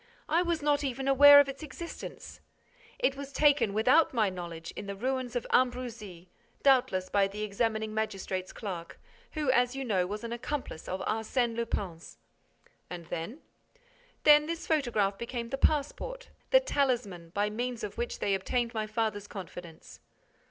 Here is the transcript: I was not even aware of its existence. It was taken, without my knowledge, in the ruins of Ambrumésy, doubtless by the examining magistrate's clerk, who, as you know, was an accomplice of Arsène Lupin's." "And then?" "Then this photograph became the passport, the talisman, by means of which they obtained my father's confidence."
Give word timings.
I 0.27 0.41
was 0.41 0.63
not 0.63 0.83
even 0.83 1.07
aware 1.07 1.39
of 1.39 1.47
its 1.47 1.61
existence. 1.61 2.41
It 2.97 3.15
was 3.15 3.31
taken, 3.31 3.71
without 3.71 4.15
my 4.15 4.31
knowledge, 4.31 4.71
in 4.75 4.87
the 4.87 4.95
ruins 4.95 5.35
of 5.35 5.45
Ambrumésy, 5.53 6.27
doubtless 6.63 7.07
by 7.11 7.27
the 7.27 7.43
examining 7.43 7.93
magistrate's 7.93 8.51
clerk, 8.51 8.99
who, 9.33 9.51
as 9.51 9.75
you 9.75 9.85
know, 9.85 10.07
was 10.07 10.23
an 10.23 10.33
accomplice 10.33 10.87
of 10.87 11.01
Arsène 11.01 11.55
Lupin's." 11.55 12.17
"And 12.89 13.05
then?" 13.09 13.41
"Then 14.23 14.47
this 14.47 14.65
photograph 14.65 15.19
became 15.19 15.49
the 15.49 15.57
passport, 15.59 16.31
the 16.49 16.59
talisman, 16.59 17.29
by 17.35 17.51
means 17.51 17.83
of 17.83 17.99
which 17.99 18.17
they 18.17 18.33
obtained 18.33 18.73
my 18.73 18.87
father's 18.87 19.27
confidence." 19.27 19.99